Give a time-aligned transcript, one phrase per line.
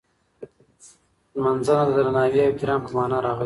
[1.43, 3.39] نمځنه د درناوي او احترام په مانا راغلې ده.